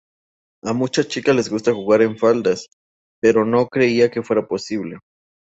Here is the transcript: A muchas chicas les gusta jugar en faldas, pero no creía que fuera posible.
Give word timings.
A 0.63 0.73
muchas 0.73 1.07
chicas 1.09 1.35
les 1.35 1.47
gusta 1.47 1.71
jugar 1.75 2.01
en 2.01 2.17
faldas, 2.17 2.65
pero 3.21 3.45
no 3.45 3.67
creía 3.67 4.09
que 4.09 4.23
fuera 4.23 4.47
posible. 4.47 4.97